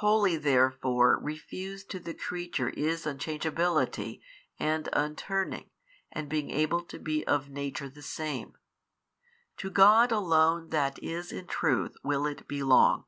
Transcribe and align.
Wholly 0.00 0.36
therefore 0.36 1.16
refused 1.22 1.88
to 1.92 2.00
the 2.00 2.12
creature 2.12 2.70
is 2.70 3.04
unchangeability 3.06 4.20
and 4.58 4.88
un 4.92 5.14
turning 5.14 5.70
and 6.10 6.28
being 6.28 6.50
able 6.50 6.82
to 6.82 6.98
be 6.98 7.24
of 7.28 7.48
nature 7.48 7.88
the 7.88 8.02
same; 8.02 8.58
to 9.58 9.70
God 9.70 10.10
Alone 10.10 10.70
That 10.70 10.98
is 11.00 11.30
in 11.30 11.46
truth 11.46 11.94
will 12.02 12.26
it 12.26 12.48
belong. 12.48 13.04